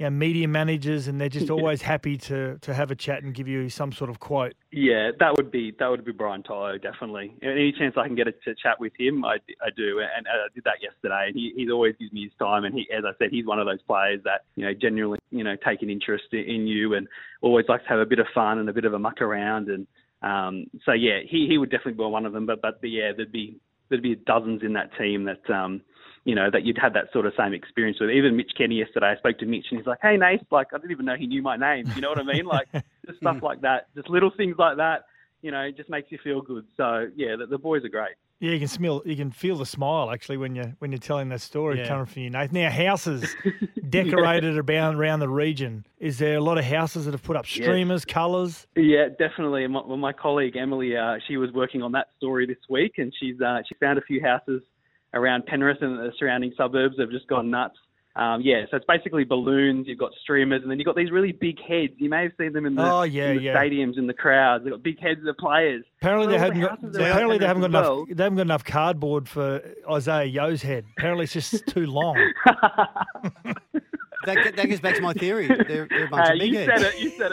You 0.00 0.06
know, 0.06 0.10
media 0.12 0.48
managers, 0.48 1.08
and 1.08 1.20
they're 1.20 1.28
just 1.28 1.50
always 1.50 1.82
happy 1.82 2.16
to, 2.16 2.56
to 2.60 2.72
have 2.72 2.90
a 2.90 2.94
chat 2.94 3.22
and 3.22 3.34
give 3.34 3.46
you 3.46 3.68
some 3.68 3.92
sort 3.92 4.08
of 4.08 4.18
quote. 4.18 4.54
Yeah, 4.72 5.10
that 5.20 5.36
would 5.36 5.50
be 5.50 5.74
that 5.78 5.88
would 5.88 6.06
be 6.06 6.12
Brian 6.12 6.42
Tyler 6.42 6.78
definitely. 6.78 7.34
Any 7.42 7.70
chance 7.70 7.96
I 7.98 8.06
can 8.06 8.16
get 8.16 8.26
a, 8.26 8.32
to 8.32 8.54
chat 8.54 8.80
with 8.80 8.94
him, 8.98 9.26
I, 9.26 9.34
I 9.60 9.68
do, 9.76 10.00
and 10.00 10.26
I 10.26 10.48
did 10.54 10.64
that 10.64 10.76
yesterday. 10.80 11.26
And 11.26 11.36
he, 11.36 11.52
he's 11.54 11.70
always 11.70 11.96
gives 12.00 12.14
me 12.14 12.22
his 12.22 12.32
time, 12.38 12.64
and 12.64 12.74
he, 12.74 12.88
as 12.90 13.04
I 13.04 13.12
said, 13.18 13.28
he's 13.30 13.44
one 13.44 13.58
of 13.58 13.66
those 13.66 13.82
players 13.82 14.22
that 14.24 14.46
you 14.56 14.64
know 14.64 14.72
genuinely 14.72 15.18
you 15.30 15.44
know 15.44 15.54
take 15.62 15.82
an 15.82 15.90
interest 15.90 16.24
in, 16.32 16.44
in 16.44 16.66
you, 16.66 16.94
and 16.94 17.06
always 17.42 17.66
likes 17.68 17.82
to 17.82 17.90
have 17.90 17.98
a 17.98 18.06
bit 18.06 18.20
of 18.20 18.26
fun 18.34 18.56
and 18.56 18.70
a 18.70 18.72
bit 18.72 18.86
of 18.86 18.94
a 18.94 18.98
muck 18.98 19.20
around. 19.20 19.68
And 19.68 19.86
um, 20.22 20.64
so 20.86 20.92
yeah, 20.92 21.18
he 21.28 21.46
he 21.46 21.58
would 21.58 21.70
definitely 21.70 22.02
be 22.02 22.04
one 22.04 22.24
of 22.24 22.32
them. 22.32 22.46
But 22.46 22.62
but 22.62 22.88
yeah, 22.88 23.12
there'd 23.14 23.32
be 23.32 23.60
there'd 23.90 24.02
be 24.02 24.14
dozens 24.14 24.62
in 24.62 24.72
that 24.72 24.96
team 24.96 25.24
that 25.24 25.50
um, 25.54 25.82
you 26.24 26.34
know, 26.34 26.50
that 26.50 26.64
you'd 26.64 26.78
had 26.78 26.92
that 26.94 27.06
sort 27.12 27.26
of 27.26 27.32
same 27.38 27.54
experience 27.54 27.98
with. 28.00 28.10
Even 28.10 28.36
Mitch 28.36 28.52
Kenny 28.56 28.76
yesterday, 28.76 29.06
I 29.06 29.16
spoke 29.16 29.38
to 29.38 29.46
Mitch 29.46 29.66
and 29.70 29.78
he's 29.80 29.86
like, 29.86 29.98
hey, 30.02 30.16
Nath, 30.16 30.40
like, 30.50 30.68
I 30.74 30.78
didn't 30.78 30.90
even 30.90 31.06
know 31.06 31.16
he 31.16 31.26
knew 31.26 31.42
my 31.42 31.56
name. 31.56 31.90
You 31.94 32.02
know 32.02 32.10
what 32.10 32.18
I 32.18 32.22
mean? 32.22 32.44
Like, 32.44 32.68
just 33.06 33.18
stuff 33.18 33.38
like 33.42 33.62
that. 33.62 33.86
Just 33.94 34.10
little 34.10 34.30
things 34.36 34.56
like 34.58 34.76
that, 34.76 35.04
you 35.42 35.50
know, 35.50 35.62
it 35.62 35.76
just 35.76 35.88
makes 35.88 36.12
you 36.12 36.18
feel 36.22 36.42
good. 36.42 36.66
So, 36.76 37.08
yeah, 37.16 37.36
the, 37.36 37.46
the 37.46 37.58
boys 37.58 37.84
are 37.84 37.88
great. 37.88 38.16
Yeah, 38.40 38.52
you 38.52 38.58
can 38.58 38.68
smell, 38.68 39.02
you 39.04 39.16
can 39.16 39.30
feel 39.30 39.56
the 39.58 39.66
smile 39.66 40.10
actually 40.10 40.38
when 40.38 40.54
you 40.54 40.74
when 40.78 40.90
you're 40.90 40.98
telling 40.98 41.28
that 41.28 41.42
story 41.42 41.78
Yeah. 41.78 41.88
coming 41.88 42.06
from 42.06 42.22
you, 42.22 42.30
Nathan. 42.30 42.54
Now, 42.54 42.70
houses 42.70 43.36
decorated 43.88 44.56
around 44.56 44.96
around 44.96 45.20
the 45.20 45.28
region. 45.28 45.84
Is 45.98 46.18
there 46.18 46.36
a 46.36 46.40
lot 46.40 46.56
of 46.56 46.64
houses 46.64 47.04
that 47.04 47.12
have 47.12 47.22
put 47.22 47.36
up 47.36 47.46
streamers, 47.46 48.06
colours? 48.06 48.66
Yeah, 48.76 49.08
definitely. 49.18 49.66
My, 49.66 49.82
well, 49.86 49.98
my 49.98 50.14
colleague 50.14 50.56
Emily, 50.56 50.96
uh, 50.96 51.16
she 51.28 51.36
was 51.36 51.50
working 51.52 51.82
on 51.82 51.92
that 51.92 52.08
story 52.16 52.46
this 52.46 52.56
week, 52.68 52.94
and 52.96 53.12
she's 53.20 53.38
uh, 53.40 53.60
she 53.68 53.74
found 53.74 53.98
a 53.98 54.02
few 54.02 54.22
houses 54.22 54.62
around 55.14 55.46
Penrith 55.46 55.78
and 55.82 55.98
the 55.98 56.12
surrounding 56.18 56.52
suburbs 56.56 56.96
have 56.98 57.10
just 57.10 57.26
gone 57.28 57.50
nuts. 57.50 57.76
Um, 58.16 58.40
yeah, 58.42 58.64
so 58.70 58.76
it's 58.76 58.86
basically 58.86 59.22
balloons. 59.22 59.86
You've 59.86 59.98
got 60.00 60.10
streamers, 60.22 60.62
and 60.62 60.70
then 60.70 60.78
you've 60.80 60.84
got 60.86 60.96
these 60.96 61.12
really 61.12 61.30
big 61.30 61.58
heads. 61.60 61.92
You 61.96 62.10
may 62.10 62.24
have 62.24 62.32
seen 62.38 62.52
them 62.52 62.66
in 62.66 62.74
the, 62.74 62.82
Oh, 62.82 63.02
yeah, 63.02 63.30
in 63.30 63.36
the 63.36 63.42
yeah. 63.44 63.54
stadiums 63.56 63.98
in 63.98 64.08
the 64.08 64.12
crowds. 64.14 64.64
They've 64.64 64.72
got 64.72 64.82
big 64.82 64.98
heads 65.00 65.20
of 65.28 65.36
players. 65.36 65.84
Apparently 66.02 66.26
they 66.26 66.38
haven't 66.38 66.60
the 66.60 66.66
got. 66.66 66.80
houses 66.80 66.96
Apparently 66.96 67.38
they 67.38 67.46
haven't 67.46 67.62
got 67.62 67.70
Penrith 67.70 68.08
enough. 68.08 68.16
They 68.16 68.22
haven't 68.24 68.36
got 68.36 68.42
enough 68.42 68.64
cardboard 68.64 69.28
for 69.28 69.62
Isaah 69.88 70.24
Yeo's 70.24 70.60
head. 70.60 70.86
Apparently 70.98 71.24
it's 71.24 71.32
just 71.32 71.64
too 71.68 71.86
long. 71.86 72.16
That, 74.26 74.54
that 74.56 74.68
goes 74.68 74.80
back 74.80 74.96
to 74.96 75.00
my 75.00 75.14
theory. 75.14 75.46
They're, 75.48 75.88
they're 75.88 76.04
a 76.04 76.08
bunch 76.10 76.26
Hey, 76.28 76.32
of 76.34 76.38
big 76.40 76.52
you 76.52 76.58
heads. 76.58 76.82
said 76.82 76.92
it. 76.92 77.00
You 77.00 77.10
said 77.16 77.32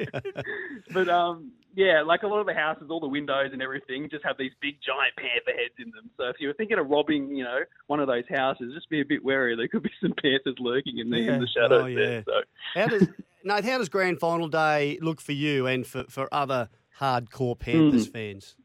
it. 0.00 0.44
but 0.94 1.08
um, 1.10 1.52
yeah, 1.78 2.02
like 2.04 2.24
a 2.24 2.26
lot 2.26 2.40
of 2.40 2.46
the 2.46 2.54
houses, 2.54 2.88
all 2.90 2.98
the 2.98 3.06
windows 3.06 3.50
and 3.52 3.62
everything 3.62 4.08
just 4.10 4.24
have 4.24 4.36
these 4.36 4.50
big 4.60 4.74
giant 4.84 5.14
panther 5.16 5.56
heads 5.56 5.74
in 5.78 5.92
them. 5.92 6.10
So 6.16 6.24
if 6.24 6.36
you 6.40 6.48
were 6.48 6.54
thinking 6.54 6.76
of 6.76 6.88
robbing, 6.90 7.30
you 7.36 7.44
know, 7.44 7.60
one 7.86 8.00
of 8.00 8.08
those 8.08 8.24
houses, 8.28 8.72
just 8.74 8.90
be 8.90 9.00
a 9.00 9.04
bit 9.04 9.24
wary. 9.24 9.54
There 9.54 9.68
could 9.68 9.84
be 9.84 9.90
some 10.02 10.12
panthers 10.20 10.56
lurking 10.58 10.98
in 10.98 11.08
the 11.08 11.18
Yeah. 11.18 11.34
in 11.34 11.40
the 11.40 11.46
shadows 11.46 11.84
Oh, 11.84 11.86
yeah. 11.86 11.96
there. 11.96 12.24
So 12.26 12.32
How 12.74 12.88
does 12.88 13.08
Nate, 13.44 13.64
how 13.64 13.78
does 13.78 13.88
grand 13.88 14.18
final 14.18 14.48
day 14.48 14.98
look 15.00 15.20
for 15.20 15.30
you 15.32 15.66
and 15.68 15.86
for, 15.86 16.02
for 16.10 16.28
other 16.34 16.68
hardcore 16.98 17.56
Panthers 17.56 18.06
Hmm. 18.06 18.12
fans? 18.12 18.56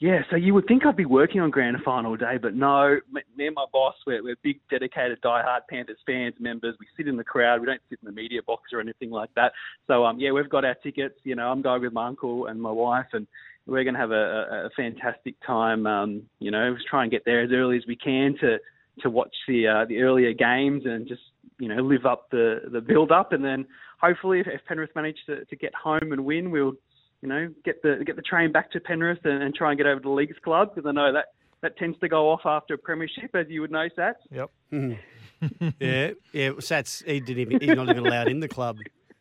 Yeah, 0.00 0.20
so 0.30 0.36
you 0.36 0.54
would 0.54 0.66
think 0.66 0.86
I'd 0.86 0.96
be 0.96 1.04
working 1.04 1.42
on 1.42 1.50
grand 1.50 1.76
final 1.84 2.16
day, 2.16 2.38
but 2.40 2.54
no. 2.54 2.98
Me 3.12 3.46
and 3.46 3.54
my 3.54 3.66
boss, 3.70 3.94
we're, 4.06 4.22
we're 4.22 4.36
big, 4.42 4.58
dedicated, 4.70 5.20
diehard 5.20 5.60
Panthers 5.68 5.98
fans, 6.06 6.34
members. 6.40 6.74
We 6.80 6.86
sit 6.96 7.06
in 7.06 7.18
the 7.18 7.24
crowd. 7.24 7.60
We 7.60 7.66
don't 7.66 7.82
sit 7.90 7.98
in 8.02 8.06
the 8.06 8.12
media 8.12 8.40
box 8.42 8.72
or 8.72 8.80
anything 8.80 9.10
like 9.10 9.28
that. 9.36 9.52
So, 9.88 10.06
um, 10.06 10.18
yeah, 10.18 10.30
we've 10.30 10.48
got 10.48 10.64
our 10.64 10.74
tickets. 10.74 11.16
You 11.24 11.34
know, 11.34 11.50
I'm 11.50 11.60
going 11.60 11.82
with 11.82 11.92
my 11.92 12.06
uncle 12.06 12.46
and 12.46 12.60
my 12.60 12.70
wife, 12.70 13.08
and 13.12 13.26
we're 13.66 13.84
going 13.84 13.92
to 13.92 14.00
have 14.00 14.10
a, 14.10 14.14
a, 14.14 14.66
a 14.66 14.70
fantastic 14.74 15.34
time. 15.46 15.86
Um, 15.86 16.22
you 16.38 16.50
know, 16.50 16.74
try 16.88 17.02
and 17.02 17.12
get 17.12 17.26
there 17.26 17.42
as 17.42 17.50
early 17.52 17.76
as 17.76 17.84
we 17.86 17.96
can 17.96 18.36
to 18.40 18.56
to 19.02 19.10
watch 19.10 19.34
the 19.46 19.66
uh, 19.66 19.84
the 19.84 20.00
earlier 20.00 20.32
games 20.32 20.84
and 20.86 21.06
just 21.06 21.22
you 21.58 21.68
know 21.68 21.82
live 21.82 22.06
up 22.06 22.30
the 22.30 22.62
the 22.72 22.80
build 22.80 23.12
up, 23.12 23.32
and 23.34 23.44
then 23.44 23.66
hopefully 24.00 24.40
if, 24.40 24.46
if 24.46 24.64
Penrith 24.66 24.96
manage 24.96 25.18
to, 25.26 25.44
to 25.44 25.56
get 25.56 25.74
home 25.74 26.12
and 26.12 26.24
win, 26.24 26.50
we'll 26.50 26.72
you 27.22 27.28
know, 27.28 27.52
get 27.64 27.82
the 27.82 28.02
get 28.04 28.16
the 28.16 28.22
train 28.22 28.52
back 28.52 28.70
to 28.72 28.80
Penrith 28.80 29.24
and, 29.24 29.42
and 29.42 29.54
try 29.54 29.70
and 29.70 29.78
get 29.78 29.86
over 29.86 30.00
to 30.00 30.08
the 30.08 30.14
Leagues 30.14 30.36
Club 30.42 30.74
because 30.74 30.88
I 30.88 30.92
know 30.92 31.12
that 31.12 31.26
that 31.62 31.76
tends 31.76 31.98
to 32.00 32.08
go 32.08 32.30
off 32.30 32.40
after 32.46 32.74
a 32.74 32.78
premiership, 32.78 33.34
as 33.34 33.46
you 33.50 33.60
would 33.60 33.70
know, 33.70 33.88
Sats. 33.96 34.14
Yep. 34.30 34.50
Yeah, 35.80 36.10
yeah. 36.32 36.50
Sats, 36.50 37.02
he 37.06 37.18
didn't 37.18 37.38
even, 37.40 37.60
he's 37.60 37.74
not 37.74 37.88
even 37.88 38.04
allowed 38.04 38.28
in 38.28 38.40
the 38.40 38.48
club. 38.48 38.76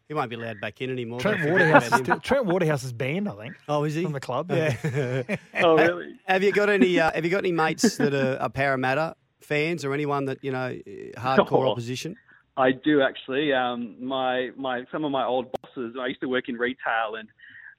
He 0.10 0.14
won't 0.14 0.30
be 0.30 0.36
allowed 0.36 0.60
back 0.60 0.82
in 0.82 0.90
anymore. 0.90 1.22
Trent 1.22 1.40
Don't 1.42 1.52
Waterhouse. 1.52 1.86
Is 1.94 2.00
about. 2.02 2.24
Trent 2.24 2.46
Waterhouse 2.46 2.84
is 2.84 2.92
banned, 2.92 3.30
I 3.30 3.36
think, 3.36 3.56
Oh, 3.70 3.86
is 3.86 3.96
he 3.96 4.04
from 4.04 4.12
the 4.12 4.20
club. 4.20 4.52
Yeah. 4.52 5.24
Oh, 5.64 5.78
really? 5.78 6.16
Have 6.26 6.44
you 6.44 6.52
got 6.52 6.70
any? 6.70 7.00
Uh, 7.00 7.12
have 7.14 7.24
you 7.24 7.32
got 7.32 7.38
any 7.40 7.54
mates 7.54 7.96
that 7.98 8.14
are, 8.14 8.38
are 8.42 8.50
Parramatta 8.50 9.16
fans 9.40 9.86
or 9.86 9.94
anyone 9.94 10.26
that 10.26 10.44
you 10.44 10.52
know 10.52 10.78
hardcore 11.18 11.66
Oh. 11.68 11.72
opposition? 11.72 12.18
I 12.58 12.72
do 12.74 13.02
actually. 13.02 13.54
Um, 13.54 13.96
my 14.06 14.50
my 14.58 14.84
some 14.92 15.06
of 15.06 15.12
my 15.12 15.24
old 15.26 15.48
bosses. 15.62 15.96
I 15.98 16.08
used 16.08 16.20
to 16.22 16.28
work 16.28 16.50
in 16.50 16.56
retail, 16.58 17.16
and 17.18 17.30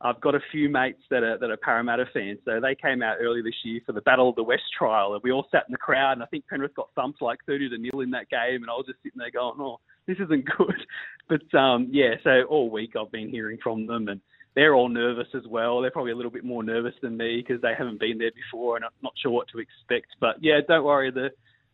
I've 0.03 0.21
got 0.21 0.35
a 0.35 0.41
few 0.51 0.71
mates 0.71 1.03
that 1.11 1.23
are 1.23 1.39
that 1.39 1.51
are 1.51 1.57
Parramatta 1.57 2.07
fans. 2.13 2.39
So 2.45 2.59
they 2.61 2.75
came 2.75 3.03
out 3.03 3.19
early 3.21 3.43
this 3.43 3.55
year 3.65 3.81
for 3.85 3.93
the 3.93 4.01
Battle 4.01 4.31
of 4.31 4.37
the 4.37 4.43
West 4.43 4.63
trial, 4.77 5.13
and 5.15 5.23
we 5.23 5.31
all 5.31 5.47
sat 5.51 5.65
in 5.69 5.73
the 5.73 5.79
crowd. 5.79 6.13
And 6.13 6.23
I 6.23 6.27
think 6.27 6.47
Penrith 6.49 6.75
got 6.75 6.89
thumped 6.95 7.21
like 7.21 7.39
thirty 7.47 7.69
to 7.69 7.79
nil 7.79 8.01
in 8.01 8.11
that 8.13 8.31
game, 8.31 8.63
and 8.63 8.71
I 8.71 8.75
was 8.75 8.87
just 8.87 9.03
sitting 9.03 9.19
there 9.19 9.31
going, 9.31 9.61
"Oh, 9.61 9.79
this 10.07 10.17
isn't 10.19 10.47
good." 10.57 10.75
But 11.29 11.57
um, 11.57 11.87
yeah, 11.93 12.15
so 12.25 12.43
all 12.49 12.71
week 12.71 12.95
I've 13.01 13.13
been 13.13 13.29
hearing 13.29 13.57
from 13.63 13.87
them, 13.87 14.09
and 14.09 14.21
they're 14.57 14.75
all 14.75 14.89
nervous 14.89 15.29
as 15.33 15.45
well. 15.49 15.81
They're 15.81 15.93
probably 15.93 16.11
a 16.11 16.17
little 16.17 16.33
bit 16.33 16.43
more 16.43 16.65
nervous 16.65 16.95
than 17.03 17.17
me 17.17 17.37
because 17.41 17.63
they 17.63 17.73
haven't 17.79 18.01
been 18.01 18.19
there 18.19 18.33
before, 18.35 18.75
and 18.75 18.85
I'm 18.85 18.91
not 19.01 19.13
sure 19.23 19.31
what 19.31 19.47
to 19.53 19.61
expect. 19.61 20.09
But 20.21 20.37
yeah, 20.41 20.59
don't 20.67 20.83
worry. 20.83 21.13
The 21.13 21.29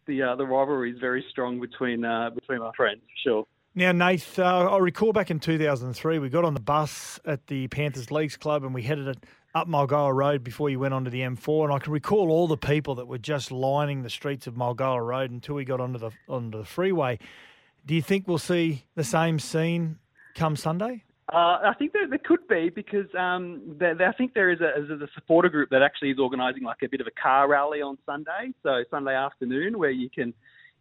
the 0.07 0.23
uh, 0.23 0.37
the 0.37 0.45
rivalry 0.45 0.93
is 0.93 0.99
very 1.01 1.25
strong 1.31 1.59
between 1.59 2.05
uh, 2.05 2.31
between 2.35 2.59
my 2.59 2.71
friends. 2.77 3.01
for 3.01 3.31
Sure. 3.31 3.45
Now, 3.79 3.93
Nath, 3.93 4.39
uh, 4.39 4.71
I 4.73 4.79
recall 4.79 5.13
back 5.13 5.31
in 5.31 5.39
2003, 5.39 6.19
we 6.19 6.31
got 6.31 6.47
on 6.47 6.55
the 6.55 6.61
bus 6.61 7.21
at 7.27 7.47
the 7.47 7.69
Panthers 7.69 8.11
Leagues 8.11 8.35
Club 8.35 8.65
and 8.65 8.73
we 8.73 8.81
headed 8.81 9.19
up 9.55 9.69
Mulgoa 9.69 10.15
Road 10.15 10.43
before 10.43 10.71
you 10.71 10.79
went 10.79 10.95
onto 10.95 11.11
the 11.11 11.21
M4. 11.21 11.65
And 11.65 11.75
I 11.75 11.79
can 11.79 11.93
recall 11.93 12.31
all 12.31 12.49
the 12.49 12.57
people 12.57 12.95
that 12.95 13.07
were 13.07 13.19
just 13.19 13.53
lining 13.53 14.03
the 14.03 14.09
streets 14.09 14.47
of 14.47 14.55
Mulgoa 14.55 15.07
Road 15.07 15.31
until 15.31 15.57
we 15.57 15.67
got 15.67 15.79
onto 15.79 15.99
the 15.99 16.11
onto 16.27 16.57
the 16.57 16.65
freeway. 16.65 17.19
Do 17.85 17.95
you 17.95 18.01
think 18.01 18.27
we'll 18.27 18.39
see 18.39 18.87
the 18.95 19.05
same 19.05 19.39
scene 19.39 19.99
come 20.35 20.57
Sunday? 20.57 21.05
Uh, 21.31 21.59
I 21.63 21.75
think 21.79 21.93
there, 21.93 22.09
there 22.09 22.19
could 22.25 22.49
be 22.49 22.71
because 22.71 23.15
um, 23.15 23.61
there, 23.79 23.95
there, 23.95 24.09
I 24.09 24.13
think 24.13 24.33
there 24.33 24.51
is 24.51 24.61
a, 24.63 24.95
a 24.95 25.09
supporter 25.15 25.51
group 25.51 25.69
that 25.69 25.83
actually 25.83 26.13
is 26.13 26.19
organising 26.19 26.63
like 26.63 26.79
a 26.83 26.89
bit 26.89 27.03
of 27.03 27.07
a 27.07 27.21
car 27.21 27.47
rally 27.47 27.83
on 27.83 27.99
Sunday, 28.07 28.55
so 28.63 28.85
Sunday 28.91 29.15
afternoon, 29.15 29.77
where 29.79 29.91
you 29.91 30.09
can, 30.09 30.33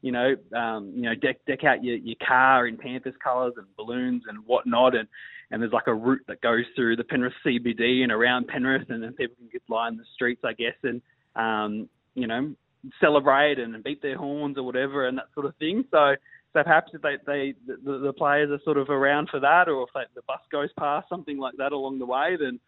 you 0.06 0.12
know, 0.12 0.36
um, 0.56 0.92
you 0.96 1.02
know, 1.02 1.16
deck 1.16 1.38
deck 1.48 1.64
out 1.64 1.84
your, 1.84 1.96
your 1.96 2.16
car 2.26 2.68
in 2.68 2.78
Panthers 2.78 3.16
colours 3.24 3.54
and 3.58 3.66
balloons 3.76 4.22
and 4.28 4.38
whatnot, 4.46 4.94
and 4.94 5.08
and 5.50 5.60
there's 5.60 5.74
like 5.74 5.88
a 5.88 5.94
route 5.96 6.22
that 6.28 6.42
goes 6.42 6.64
through 6.76 6.96
the 6.96 7.04
Penrith 7.04 7.34
CBD 7.44 8.04
and 8.04 8.12
around 8.12 8.48
Penrith, 8.48 8.88
and 8.90 9.02
then 9.02 9.14
people 9.14 9.36
can 9.38 9.50
just 9.52 9.68
line 9.68 9.98
the 9.98 10.04
streets, 10.14 10.42
I 10.46 10.54
guess, 10.54 10.76
and 10.84 11.02
um, 11.36 11.90
you 12.14 12.28
know, 12.28 12.54
celebrate 13.02 13.58
and 13.58 13.84
beat 13.84 14.04
their 14.04 14.16
horns 14.16 14.60
or 14.60 14.64
whatever 14.64 15.08
and 15.08 15.18
that 15.18 15.30
sort 15.34 15.48
of 15.48 15.56
thing. 15.56 15.84
So. 15.90 16.16
so 16.54 16.64
perhaps 16.64 16.92
if 16.94 17.02
they, 17.02 17.16
they 17.26 17.56
the, 17.66 17.98
the 17.98 18.14
players 18.14 18.52
are 18.52 18.64
sort 18.64 18.78
of 18.78 18.92
around 18.92 19.30
for 19.30 19.40
that, 19.40 19.68
or 19.68 19.88
if 19.88 19.90
they, 19.96 20.02
the 20.14 20.22
bus 20.28 20.40
goes 20.52 20.70
past 20.80 21.10
something 21.10 21.40
like 21.40 21.56
that 21.58 21.72
along 21.72 21.98
the 21.98 22.06
way, 22.06 22.38
then 22.40 22.60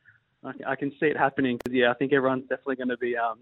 I, 0.43 0.71
I 0.71 0.75
can 0.75 0.89
see 0.99 1.05
it 1.05 1.17
happening. 1.17 1.57
Because 1.57 1.75
yeah, 1.77 1.91
I 1.91 1.93
think 1.93 2.13
everyone's 2.13 2.49
definitely 2.49 2.77
going 2.77 2.89
to 2.89 2.97
be 2.97 3.15
um, 3.15 3.37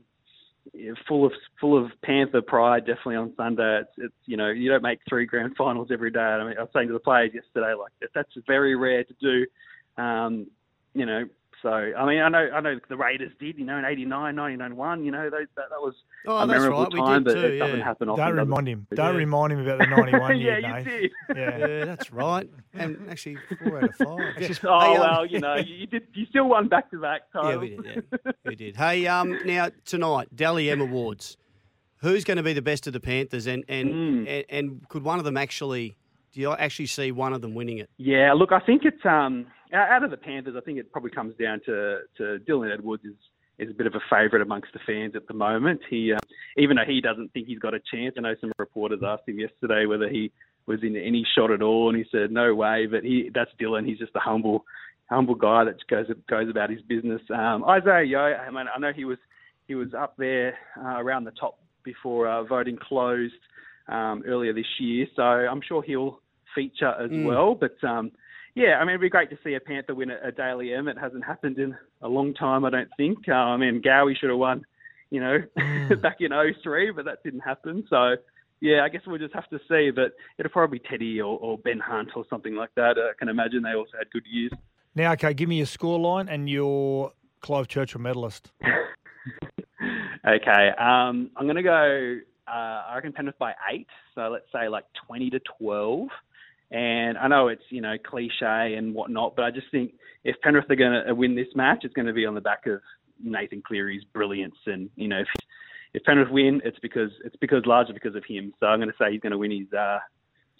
full 1.07 1.25
of 1.25 1.31
full 1.59 1.77
of 1.77 1.91
Panther 2.03 2.41
pride. 2.41 2.85
Definitely 2.85 3.15
on 3.17 3.33
Sunday, 3.37 3.81
it's, 3.81 3.91
it's 3.97 4.13
you 4.25 4.37
know 4.37 4.49
you 4.49 4.69
don't 4.69 4.83
make 4.83 4.99
three 5.07 5.25
grand 5.25 5.55
finals 5.57 5.89
every 5.91 6.11
day. 6.11 6.19
I 6.19 6.43
mean, 6.43 6.57
I 6.57 6.61
was 6.61 6.69
saying 6.73 6.87
to 6.87 6.93
the 6.93 6.99
players 6.99 7.31
yesterday, 7.33 7.73
like 7.73 7.91
that's 8.13 8.29
very 8.47 8.75
rare 8.75 9.03
to 9.03 9.13
do. 9.19 10.01
Um, 10.01 10.47
you 10.93 11.05
know, 11.05 11.25
so 11.65 11.71
I 11.71 12.05
mean, 12.05 12.21
I 12.21 12.29
know 12.29 12.47
I 12.53 12.61
know 12.61 12.79
the 12.89 12.95
Raiders 12.95 13.31
did, 13.39 13.57
you 13.57 13.65
know, 13.65 13.75
in 13.79 13.85
'89, 13.85 14.35
1991, 14.35 15.03
you 15.03 15.11
know, 15.11 15.31
they, 15.31 15.45
that, 15.55 15.69
that 15.71 15.81
was 15.81 15.95
oh, 16.27 16.37
a 16.37 16.45
memorable 16.45 16.83
right. 16.83 16.91
time, 16.93 17.23
but 17.23 17.33
too, 17.33 17.39
it 17.39 17.53
yeah. 17.57 17.65
doesn't 17.65 17.81
happen 17.81 18.07
often. 18.07 18.23
Don't 18.23 18.35
remind 18.37 18.67
him. 18.67 18.85
Don't 18.93 19.13
Yeah. 19.13 19.17
remind 19.17 19.53
him 19.53 19.59
about 19.67 19.79
the 19.79 19.85
91 20.11 20.37
yeah, 20.37 20.45
year, 20.45 20.59
you 20.59 20.73
Nate. 20.73 20.85
did. 20.85 21.11
Yeah. 21.35 21.57
Yeah, 21.57 21.85
that's 21.85 22.11
right. 22.13 22.47
And 22.75 23.09
actually, 23.09 23.37
four 23.63 23.77
out 23.79 23.89
of 23.89 23.95
five. 23.95 24.35
Yeah. 24.39 24.47
Oh 24.63 24.79
Hey, 24.79 24.95
um, 24.95 24.99
well, 24.99 25.25
you 25.25 25.39
know, 25.39 25.55
you, 25.55 25.75
you 25.75 25.87
did. 25.87 26.03
You 26.13 26.27
still 26.27 26.47
won 26.49 26.67
back 26.67 26.91
to 26.91 27.01
back 27.01 27.21
Yeah, 27.33 27.57
we 27.57 27.69
did. 27.69 28.03
Yeah, 28.13 28.31
we 28.45 28.55
did. 28.55 28.75
Hey, 28.75 29.07
um, 29.07 29.39
now 29.43 29.71
tonight, 29.85 30.27
Dally 30.35 30.69
M 30.69 30.81
Awards. 30.81 31.35
Who's 32.01 32.23
going 32.23 32.37
to 32.37 32.43
be 32.43 32.53
the 32.53 32.61
best 32.61 32.85
of 32.85 32.93
the 32.93 32.99
Panthers, 32.99 33.47
and 33.47 33.63
and, 33.67 33.89
Mm. 33.89 34.27
and 34.27 34.45
and 34.49 34.89
could 34.89 35.03
one 35.03 35.17
of 35.17 35.25
them 35.25 35.35
actually? 35.35 35.97
Do 36.31 36.41
you 36.41 36.51
actually 36.51 36.85
see 36.87 37.11
one 37.11 37.33
of 37.33 37.41
them 37.41 37.55
winning 37.55 37.79
it? 37.79 37.89
Yeah, 37.97 38.33
look, 38.33 38.51
I 38.51 38.59
think 38.59 38.83
it's 38.85 39.03
um 39.05 39.47
out 39.83 40.03
of 40.03 40.11
the 40.11 40.17
Panthers. 40.17 40.55
I 40.57 40.61
think 40.61 40.77
it 40.77 40.91
probably 40.91 41.11
comes 41.11 41.35
down 41.37 41.61
to 41.65 41.99
to 42.17 42.39
Dylan 42.47 42.73
Edwards 42.73 43.03
is 43.05 43.15
is 43.57 43.69
a 43.69 43.73
bit 43.73 43.87
of 43.87 43.95
a 43.95 44.01
favourite 44.09 44.41
amongst 44.41 44.73
the 44.73 44.79
fans 44.85 45.15
at 45.15 45.27
the 45.27 45.33
moment. 45.33 45.81
He 45.89 46.11
uh, 46.13 46.17
even 46.57 46.77
though 46.77 46.83
he 46.85 47.01
doesn't 47.01 47.31
think 47.33 47.47
he's 47.47 47.59
got 47.59 47.73
a 47.73 47.79
chance. 47.91 48.15
I 48.17 48.21
know 48.21 48.35
some 48.41 48.51
reporters 48.59 48.99
asked 49.05 49.27
him 49.27 49.39
yesterday 49.39 49.85
whether 49.85 50.09
he 50.09 50.31
was 50.65 50.79
in 50.83 50.95
any 50.95 51.25
shot 51.37 51.51
at 51.51 51.61
all, 51.61 51.89
and 51.89 51.97
he 51.97 52.05
said 52.11 52.31
no 52.31 52.53
way. 52.55 52.85
But 52.87 53.03
he 53.03 53.29
that's 53.33 53.51
Dylan. 53.61 53.85
He's 53.87 53.99
just 53.99 54.15
a 54.15 54.19
humble 54.19 54.65
humble 55.09 55.35
guy 55.35 55.63
that 55.65 55.75
goes 55.87 56.07
goes 56.29 56.49
about 56.49 56.69
his 56.69 56.81
business. 56.81 57.21
Um, 57.29 57.63
Isaah 57.65 58.03
Yeo, 58.03 58.19
I 58.19 58.49
mean, 58.51 58.65
I 58.73 58.79
know 58.79 58.91
he 58.93 59.05
was 59.05 59.17
he 59.67 59.75
was 59.75 59.93
up 59.93 60.15
there 60.17 60.57
uh, 60.77 60.99
around 60.99 61.23
the 61.25 61.31
top 61.31 61.59
before 61.83 62.27
uh, 62.27 62.43
voting 62.43 62.77
closed 62.81 63.33
um, 63.87 64.23
earlier 64.27 64.53
this 64.53 64.65
year, 64.79 65.05
so 65.15 65.21
I'm 65.21 65.61
sure 65.61 65.81
he'll 65.83 66.19
feature 66.55 66.93
as 66.99 67.11
Mm. 67.11 67.25
well. 67.25 67.53
But 67.55 67.75
um, 67.83 68.11
yeah, 68.55 68.77
I 68.77 68.81
mean, 68.81 68.89
it'd 68.89 69.01
be 69.01 69.09
great 69.09 69.29
to 69.29 69.37
see 69.43 69.53
a 69.53 69.59
Panther 69.59 69.93
win 69.93 70.09
a, 70.11 70.27
a 70.27 70.31
Dally 70.31 70.73
M. 70.73 70.87
It 70.87 70.97
hasn't 70.97 71.25
happened 71.25 71.57
in 71.59 71.75
a 72.01 72.07
long 72.07 72.33
time, 72.33 72.65
I 72.65 72.69
don't 72.69 72.89
think. 72.97 73.19
Uh, 73.27 73.33
I 73.33 73.57
mean, 73.57 73.81
Gowie 73.81 74.17
should 74.17 74.29
have 74.29 74.39
won, 74.39 74.65
you 75.09 75.19
know, 75.19 75.39
back 76.01 76.17
in 76.19 76.31
03, 76.63 76.91
but 76.91 77.05
that 77.05 77.23
didn't 77.23 77.41
happen. 77.41 77.85
So, 77.89 78.15
yeah, 78.61 78.81
I 78.83 78.89
guess 78.89 79.01
we'll 79.05 79.19
just 79.19 79.33
have 79.33 79.49
to 79.49 79.59
see. 79.69 79.91
But 79.91 80.13
it'll 80.37 80.51
probably 80.51 80.79
be 80.79 80.87
Teddy 80.89 81.21
or, 81.21 81.37
or 81.37 81.57
Ben 81.57 81.79
Hunt 81.79 82.09
or 82.15 82.25
something 82.29 82.55
like 82.55 82.73
that. 82.75 82.97
I 82.97 83.11
can 83.19 83.29
imagine 83.29 83.61
they 83.61 83.73
also 83.75 83.97
had 83.97 84.09
good 84.11 84.25
years. 84.31 84.51
Now, 84.95 85.11
okay, 85.13 85.33
give 85.33 85.49
me 85.49 85.57
your 85.57 85.65
scoreline 85.65 86.27
and 86.29 86.49
your 86.49 87.11
Clive 87.41 87.67
Churchill 87.67 88.01
medalist. 88.01 88.51
Okay, 90.27 90.69
um, 90.79 91.29
I'm 91.37 91.45
going 91.45 91.55
to 91.55 91.61
go, 91.61 92.17
uh, 92.47 92.51
I 92.51 92.95
reckon 92.95 93.13
Penrith 93.13 93.37
by 93.37 93.53
eight. 93.71 93.85
So 94.15 94.21
let's 94.29 94.45
say 94.51 94.67
like 94.67 94.85
20 95.05 95.29
to 95.29 95.39
12. 95.59 96.07
And 96.71 97.17
I 97.17 97.27
know 97.27 97.47
it's, 97.47 97.63
you 97.69 97.81
know, 97.81 97.95
cliche 98.03 98.75
and 98.75 98.93
whatnot, 98.93 99.35
but 99.35 99.45
I 99.45 99.51
just 99.51 99.67
think 99.71 99.93
if 100.23 100.35
Penrith 100.41 100.69
are 100.69 100.75
going 100.75 101.05
to 101.05 101.13
win 101.13 101.35
this 101.35 101.47
match, 101.55 101.79
it's 101.83 101.93
going 101.93 102.07
to 102.07 102.13
be 102.13 102.25
on 102.25 102.35
the 102.35 102.41
back 102.41 102.65
of 102.65 102.81
Nathan 103.23 103.61
Cleary's 103.65 104.03
brilliance. 104.03 104.55
And, 104.65 104.89
you 104.95 105.07
know, 105.07 105.19
if, 105.19 105.27
if 105.93 106.03
Penrith 106.03 106.31
win, 106.31 106.61
it's 106.65 106.79
because, 106.79 107.11
it's 107.23 107.35
because 107.37 107.65
largely 107.65 107.93
because 107.93 108.15
of 108.15 108.23
him. 108.27 108.53
So 108.59 108.65
I'm 108.65 108.79
going 108.79 108.89
to 108.89 108.95
say 108.99 109.11
he's 109.11 109.21
going 109.21 109.31
to 109.31 109.37
win 109.37 109.51
his, 109.51 109.71
uh, 109.71 109.99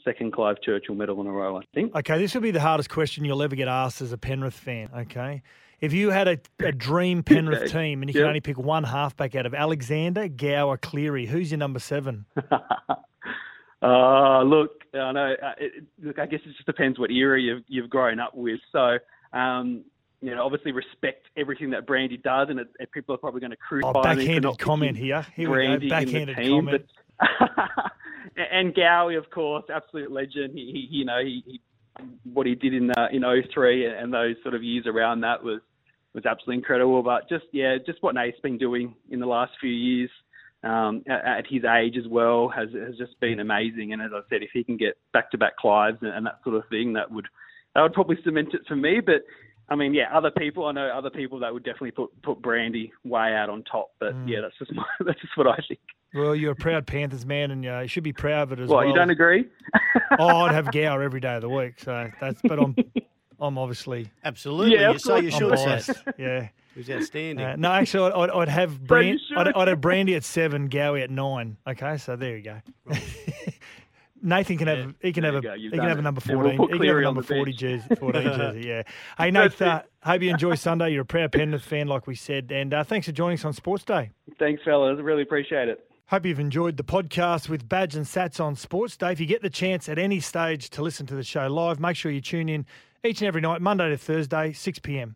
second 0.05 0.31
Clive 0.33 0.61
Churchill 0.61 0.95
medal 0.95 1.19
in 1.19 1.27
a 1.27 1.31
row, 1.31 1.57
I 1.57 1.61
think. 1.73 1.95
Okay, 1.95 2.19
this 2.19 2.35
will 2.35 2.41
be 2.41 2.51
the 2.51 2.61
hardest 2.61 2.89
question 2.91 3.25
you'll 3.25 3.41
ever 3.41 3.55
get 3.55 3.67
asked 3.67 4.01
as 4.03 4.11
a 4.11 4.17
Penrith 4.17 4.53
fan. 4.53 4.89
Okay, 4.95 5.41
if 5.81 5.91
you 5.93 6.11
had 6.11 6.27
a, 6.27 6.37
a 6.63 6.71
dream 6.71 7.23
Penrith 7.23 7.63
Okay. 7.63 7.71
team 7.71 8.01
and 8.01 8.09
you 8.09 8.13
could 8.13 8.27
only 8.27 8.39
pick 8.39 8.57
one 8.57 8.83
halfback 8.83 9.35
out 9.35 9.45
of 9.45 9.53
Alexander, 9.53 10.27
Gower, 10.27 10.77
Cleary, 10.77 11.25
who's 11.25 11.51
your 11.51 11.57
number 11.57 11.79
seven? 11.79 12.25
Uh, 13.85 14.41
look, 14.41 14.83
I 14.95 15.11
know. 15.11 15.35
Uh, 15.41 15.51
it, 15.59 15.83
look, 16.01 16.17
I 16.17 16.25
guess 16.25 16.39
it 16.43 16.53
just 16.53 16.65
depends 16.65 16.97
what 16.97 17.11
era 17.11 17.39
you've 17.39 17.63
you've 17.67 17.89
grown 17.89 18.19
up 18.19 18.35
with. 18.35 18.59
So, 18.71 18.97
um, 19.31 19.83
you 20.21 20.33
know, 20.33 20.43
obviously 20.43 20.71
respect 20.71 21.27
everything 21.37 21.69
that 21.69 21.85
Brandy 21.85 22.17
does, 22.17 22.47
and, 22.49 22.59
it, 22.59 22.67
and 22.79 22.89
people 22.91 23.13
are 23.13 23.19
probably 23.19 23.41
going 23.41 23.51
to 23.51 23.57
crucify 23.57 23.91
Oh, 23.95 24.01
backhanded 24.01 24.57
comment 24.57 24.97
here. 24.97 25.25
Here 25.35 25.49
we 25.49 25.57
Brandy 25.57 25.67
go. 25.87 25.97
in 25.97 26.05
the 26.05 26.05
Backhanded 26.05 26.37
team, 26.37 26.65
comment. 26.65 26.85
But, 27.19 27.29
and 28.51 28.73
Gowie, 28.73 29.19
of 29.19 29.29
course, 29.29 29.65
absolute 29.71 30.11
legend. 30.11 30.55
He, 30.55 30.87
he 30.89 30.97
you 30.97 31.05
know, 31.05 31.19
he, 31.23 31.43
he 31.45 31.61
what 32.33 32.47
he 32.47 32.55
did 32.55 32.73
in 32.73 32.89
uh, 32.89 33.07
in 33.11 33.23
03 33.53 33.85
and 33.85 34.11
those 34.11 34.35
sort 34.41 34.55
of 34.55 34.63
years 34.63 34.87
around 34.87 35.21
that 35.21 35.43
was 35.43 35.61
was 36.15 36.25
absolutely 36.25 36.55
incredible. 36.55 37.03
But 37.03 37.29
just 37.29 37.45
yeah, 37.51 37.77
just 37.85 38.01
what 38.01 38.15
Nate's 38.15 38.39
been 38.39 38.57
doing 38.57 38.95
in 39.11 39.19
the 39.19 39.27
last 39.27 39.51
few 39.61 39.69
years 39.69 40.09
um, 40.65 41.03
at, 41.07 41.23
at 41.25 41.45
his 41.47 41.63
age 41.63 41.95
as 41.97 42.07
well 42.07 42.49
has 42.49 42.69
has 42.73 42.97
just 42.97 43.19
been 43.19 43.39
amazing. 43.39 43.93
And 43.93 44.01
as 44.01 44.11
I 44.13 44.21
said, 44.29 44.43
if 44.43 44.49
he 44.53 44.63
can 44.63 44.77
get 44.77 44.97
back 45.13 45.31
to 45.31 45.37
back 45.37 45.55
Clives 45.57 45.99
and, 46.01 46.11
and 46.11 46.25
that 46.25 46.39
sort 46.43 46.55
of 46.55 46.63
thing, 46.69 46.93
that 46.93 47.09
would 47.11 47.27
that 47.75 47.81
would 47.81 47.93
probably 47.93 48.17
cement 48.23 48.53
it 48.53 48.61
for 48.67 48.75
me. 48.75 48.99
But 48.99 49.21
I 49.69 49.75
mean, 49.75 49.93
yeah, 49.93 50.05
other 50.13 50.31
people 50.31 50.65
I 50.65 50.71
know 50.73 50.87
other 50.89 51.09
people 51.09 51.39
that 51.39 51.53
would 51.53 51.63
definitely 51.63 51.91
put 51.91 52.09
put 52.21 52.41
Brandy 52.41 52.91
way 53.03 53.33
out 53.33 53.49
on 53.49 53.63
top. 53.63 53.91
But 53.99 54.13
Mm. 54.15 54.29
yeah, 54.29 54.41
that's 54.41 54.57
just 54.59 54.73
my, 54.73 54.83
that's 55.05 55.21
just 55.21 55.37
what 55.37 55.47
I 55.47 55.57
think. 55.67 55.79
Well, 56.13 56.33
you're 56.35 56.53
a 56.53 56.55
proud 56.55 56.87
Panthers 56.87 57.25
man, 57.25 57.51
and 57.51 57.65
uh, 57.65 57.79
you 57.79 57.87
should 57.89 58.03
be 58.03 58.13
proud 58.13 58.43
of 58.43 58.51
it 58.53 58.59
as 58.61 58.69
What 58.69 58.77
well. 58.77 58.87
you 58.87 58.95
don't 58.95 59.09
agree? 59.09 59.45
oh, 60.19 60.41
I'd 60.45 60.53
have 60.53 60.71
Gower 60.71 61.03
every 61.03 61.19
day 61.19 61.35
of 61.35 61.41
the 61.41 61.49
week. 61.49 61.79
So 61.79 62.09
that's. 62.21 62.41
But 62.41 62.57
I'm, 62.57 62.75
I'm 63.39 63.57
obviously 63.57 64.09
Absolutely. 64.23 64.75
Yeah, 64.75 64.89
you 64.91 64.95
of 64.95 65.01
so 65.01 65.17
you 65.17 65.29
course. 65.29 65.89
I'm 65.89 65.95
should 65.95 66.13
Yeah. 66.17 66.47
It 66.75 66.79
was 66.79 66.89
outstanding. 66.89 67.45
Uh, 67.45 67.55
no, 67.57 67.71
actually, 67.71 68.11
I'd, 68.11 68.29
I'd, 68.29 68.29
I'd 68.31 68.47
have 68.49 68.71
So 68.71 68.77
you 68.81 68.87
Brand, 68.87 69.19
I'd. 69.37 69.47
I'd 69.53 69.67
have 69.69 69.79
Brandy 69.81 70.15
at 70.15 70.23
seven, 70.25 70.69
Gowie 70.69 71.01
at 71.03 71.09
nine. 71.09 71.55
Okay, 71.65 71.97
so 71.97 72.15
there 72.17 72.35
you 72.35 72.43
go. 72.43 72.61
Nathan 74.21 74.57
can 74.57 74.67
have 74.67 74.93
he 75.01 75.11
can 75.13 75.23
have 75.23 75.35
a 75.35 75.41
go, 75.41 75.53
he 75.55 75.69
can 75.69 75.77
done 75.77 75.87
have 75.87 75.97
a 75.97 75.99
it. 75.99 76.03
number 76.03 76.21
And 76.27 76.39
we'll 76.39 76.57
fourteen. 76.57 76.73
he 76.73 76.79
can 76.79 76.87
have 76.87 76.97
a 76.97 77.01
number 77.01 77.21
the 77.21 77.27
forty 77.27 77.53
jersey, 77.53 77.95
fourteen 77.99 78.23
jersey. 78.35 78.67
Yeah. 78.67 78.81
Hey 79.17 79.29
Nate, 79.29 79.55
That's 79.57 79.61
uh, 79.61 79.81
hope 80.09 80.21
you 80.21 80.31
enjoy 80.31 80.55
Sunday. 80.55 80.91
You're 80.93 81.03
a 81.03 81.05
proud 81.05 81.31
Penrith 81.31 81.61
fan, 81.61 81.87
like 81.87 82.07
we 82.07 82.15
said, 82.15 82.51
and 82.51 82.73
uh, 82.73 82.83
thanks 82.83 83.05
for 83.05 83.11
joining 83.11 83.37
us 83.37 83.45
on 83.45 83.53
Sports 83.53 83.83
Day. 83.83 84.11
Thanks, 84.39 84.63
fellas. 84.63 84.99
Really 85.01 85.21
appreciate 85.21 85.67
it. 85.69 85.87
Hope 86.07 86.25
you've 86.25 86.39
enjoyed 86.39 86.77
the 86.77 86.83
podcast 86.83 87.49
with 87.49 87.67
Badge 87.69 87.95
and 87.95 88.05
Sats 88.05 88.39
on 88.39 88.55
Sports 88.55 88.95
Day. 88.97 89.11
If 89.11 89.19
you 89.19 89.25
get 89.25 89.41
the 89.41 89.49
chance 89.49 89.89
at 89.89 89.97
any 89.99 90.19
stage 90.19 90.69
to 90.71 90.81
listen 90.81 91.05
to 91.07 91.15
the 91.15 91.23
show 91.23 91.47
live, 91.47 91.79
make 91.79 91.95
sure 91.95 92.11
you 92.11 92.21
tune 92.21 92.47
in 92.49 92.65
each 93.03 93.21
and 93.21 93.27
every 93.27 93.41
night, 93.41 93.61
Monday 93.61 93.89
to 93.89 93.97
Thursday, 93.97 94.53
6 94.53 94.79
p.m. 94.79 95.15